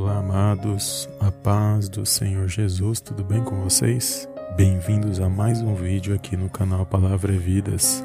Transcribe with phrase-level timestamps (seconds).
[0.00, 4.28] Olá, amados, a paz do Senhor Jesus, tudo bem com vocês?
[4.56, 8.04] Bem-vindos a mais um vídeo aqui no canal Palavra é Vidas.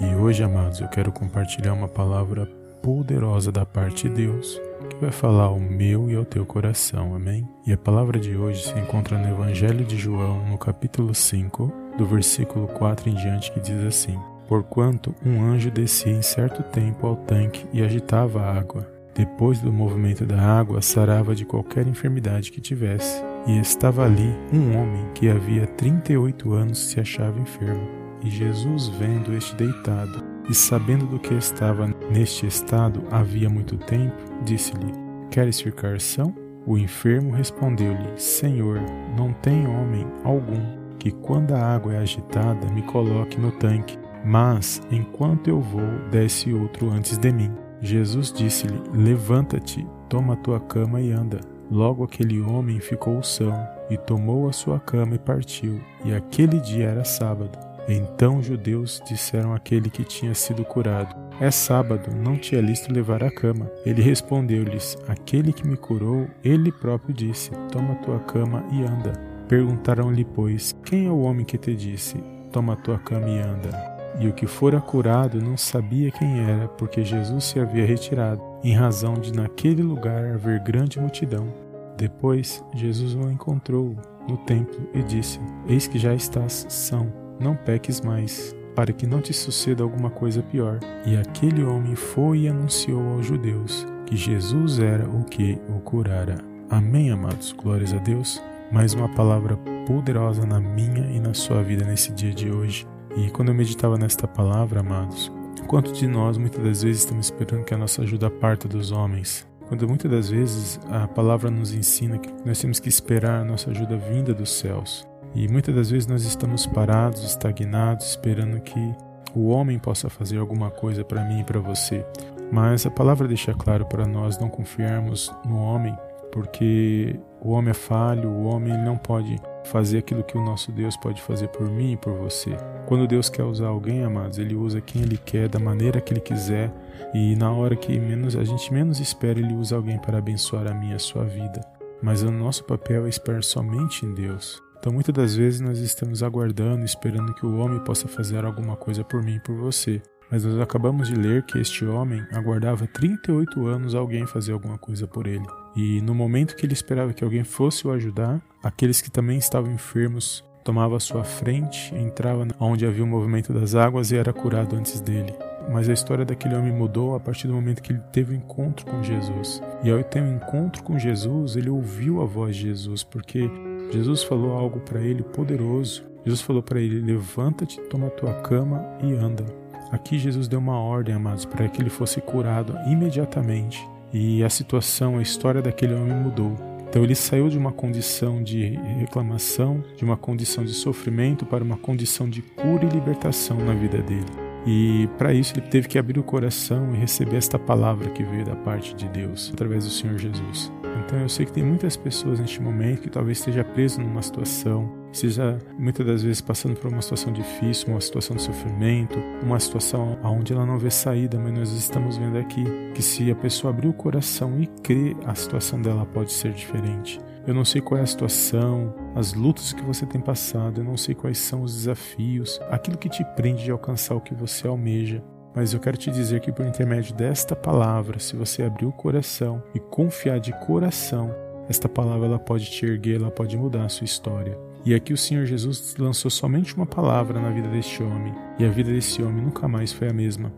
[0.00, 2.46] E hoje, amados, eu quero compartilhar uma palavra
[2.80, 7.46] poderosa da parte de Deus que vai falar ao meu e ao teu coração, amém?
[7.66, 12.06] E a palavra de hoje se encontra no Evangelho de João, no capítulo 5, do
[12.06, 14.16] versículo 4 em diante, que diz assim:
[14.46, 19.72] Porquanto um anjo descia em certo tempo ao tanque e agitava a água depois do
[19.72, 23.22] movimento da água, sarava de qualquer enfermidade que tivesse.
[23.46, 27.88] E estava ali um homem que havia 38 anos se achava enfermo.
[28.22, 34.16] E Jesus, vendo este deitado, e sabendo do que estava neste estado havia muito tempo,
[34.44, 34.92] disse-lhe:
[35.30, 36.34] Queres ficar são?
[36.64, 38.80] O enfermo respondeu-lhe: Senhor,
[39.16, 44.80] não tem homem algum que, quando a água é agitada, me coloque no tanque, mas
[44.90, 47.50] enquanto eu vou, desce outro antes de mim.
[47.82, 51.40] Jesus disse-lhe: Levanta-te, toma a tua cama e anda.
[51.68, 53.52] Logo aquele homem ficou são,
[53.90, 55.80] e tomou a sua cama e partiu.
[56.04, 57.58] E aquele dia era sábado.
[57.88, 62.94] Então os judeus disseram àquele que tinha sido curado: É sábado, não te é lícito
[62.94, 63.68] levar a cama.
[63.84, 69.12] Ele respondeu-lhes: Aquele que me curou, ele próprio disse: Toma a tua cama e anda.
[69.48, 73.91] Perguntaram-lhe, pois, Quem é o homem que te disse: Toma a tua cama e anda?
[74.20, 78.74] E o que fora curado não sabia quem era, porque Jesus se havia retirado, em
[78.74, 81.52] razão de naquele lugar haver grande multidão.
[81.96, 83.96] Depois, Jesus o encontrou
[84.28, 89.20] no templo e disse: Eis que já estás são, não peques mais, para que não
[89.20, 90.78] te suceda alguma coisa pior.
[91.06, 96.38] E aquele homem foi e anunciou aos judeus que Jesus era o que o curara.
[96.68, 97.52] Amém, amados.
[97.52, 98.42] Glórias a Deus.
[98.70, 102.86] Mais uma palavra poderosa na minha e na sua vida nesse dia de hoje.
[103.16, 105.30] E quando eu meditava nesta palavra, amados,
[105.66, 109.46] quanto de nós muitas das vezes estamos esperando que a nossa ajuda parta dos homens?
[109.68, 113.70] Quando muitas das vezes a palavra nos ensina que nós temos que esperar a nossa
[113.70, 115.06] ajuda vinda dos céus.
[115.34, 118.94] E muitas das vezes nós estamos parados, estagnados, esperando que
[119.34, 122.04] o homem possa fazer alguma coisa para mim e para você.
[122.50, 125.96] Mas a palavra deixa claro para nós não confiarmos no homem,
[126.30, 130.96] porque o homem é falho, o homem não pode fazer aquilo que o nosso Deus
[130.96, 132.56] pode fazer por mim e por você.
[132.86, 136.20] Quando Deus quer usar alguém, amados, ele usa quem ele quer, da maneira que ele
[136.20, 136.72] quiser,
[137.14, 140.74] e na hora que menos a gente menos espera, ele usa alguém para abençoar a
[140.74, 141.60] minha e a sua vida.
[142.02, 144.60] Mas o nosso papel é esperar somente em Deus.
[144.78, 149.04] Então, muitas das vezes nós estamos aguardando, esperando que o homem possa fazer alguma coisa
[149.04, 150.02] por mim e por você.
[150.28, 155.06] Mas nós acabamos de ler que este homem aguardava 38 anos alguém fazer alguma coisa
[155.06, 155.46] por ele.
[155.74, 159.72] E no momento que ele esperava que alguém fosse o ajudar, aqueles que também estavam
[159.72, 164.76] enfermos tomava a sua frente, entrava onde havia o movimento das águas e era curado
[164.76, 165.34] antes dele.
[165.70, 168.38] Mas a história daquele homem mudou a partir do momento que ele teve o um
[168.38, 169.62] encontro com Jesus.
[169.82, 173.48] E ao ter um encontro com Jesus, ele ouviu a voz de Jesus, porque
[173.92, 176.04] Jesus falou algo para ele poderoso.
[176.24, 179.44] Jesus falou para ele: Levanta-te, toma a tua cama e anda.
[179.90, 183.86] Aqui Jesus deu uma ordem, amados, para que ele fosse curado imediatamente.
[184.12, 186.54] E a situação, a história daquele homem mudou.
[186.88, 191.78] Então ele saiu de uma condição de reclamação, de uma condição de sofrimento, para uma
[191.78, 194.26] condição de cura e libertação na vida dele.
[194.66, 198.44] E para isso ele teve que abrir o coração e receber esta palavra que veio
[198.44, 200.70] da parte de Deus através do Senhor Jesus.
[200.98, 205.02] Então eu sei que tem muitas pessoas neste momento que talvez esteja preso numa situação
[205.12, 210.18] seja muitas das vezes passando por uma situação difícil, uma situação de sofrimento, uma situação
[210.24, 212.64] onde ela não vê saída, mas nós estamos vendo aqui
[212.94, 217.20] que se a pessoa abrir o coração e crer, a situação dela pode ser diferente.
[217.46, 220.96] Eu não sei qual é a situação, as lutas que você tem passado, eu não
[220.96, 225.22] sei quais são os desafios, aquilo que te prende de alcançar o que você almeja.
[225.54, 229.62] Mas eu quero te dizer que por intermédio desta palavra, se você abrir o coração
[229.74, 231.34] e confiar de coração,
[231.68, 234.58] esta palavra ela pode te erguer, ela pode mudar a sua história.
[234.84, 238.68] E aqui o Senhor Jesus lançou somente uma palavra na vida deste homem, e a
[238.68, 240.52] vida desse homem nunca mais foi a mesma.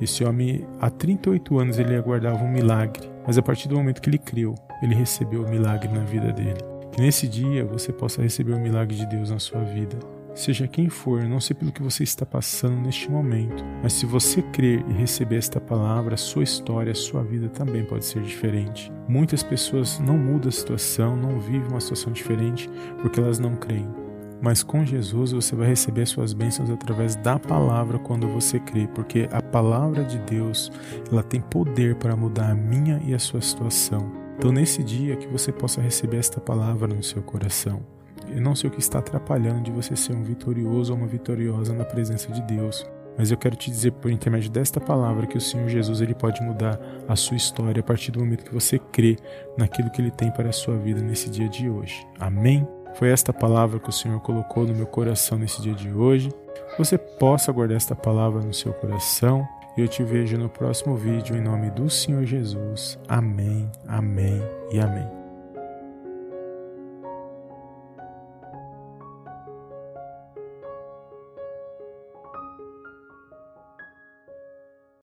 [0.00, 4.08] Esse homem, há 38 anos, ele aguardava um milagre, mas a partir do momento que
[4.08, 6.58] ele creu, ele recebeu o milagre na vida dele.
[6.92, 9.98] Que nesse dia você possa receber o milagre de Deus na sua vida.
[10.38, 14.40] Seja quem for, não sei pelo que você está passando neste momento, mas se você
[14.40, 18.92] crer e receber esta palavra, sua história, sua vida também pode ser diferente.
[19.08, 22.70] Muitas pessoas não mudam a situação, não vivem uma situação diferente
[23.02, 23.88] porque elas não creem.
[24.40, 29.28] Mas com Jesus você vai receber suas bênçãos através da palavra quando você crê, porque
[29.32, 30.70] a palavra de Deus,
[31.10, 34.12] ela tem poder para mudar a minha e a sua situação.
[34.38, 37.97] Então nesse dia que você possa receber esta palavra no seu coração.
[38.38, 41.74] Eu não sei o que está atrapalhando de você ser um vitorioso ou uma vitoriosa
[41.74, 42.86] na presença de Deus.
[43.18, 46.40] mas eu quero te dizer por intermédio desta palavra que o Senhor Jesus ele pode
[46.40, 49.16] mudar a sua história a partir do momento que você crê
[49.56, 52.06] naquilo que ele tem para a sua vida nesse dia de hoje.
[52.20, 52.64] Amém?
[52.94, 56.30] Foi esta palavra que o Senhor colocou no meu coração nesse dia de hoje.
[56.78, 59.44] Você possa guardar esta palavra no seu coração.
[59.76, 62.96] E eu te vejo no próximo vídeo em nome do Senhor Jesus.
[63.08, 64.40] Amém, amém
[64.70, 65.17] e amém.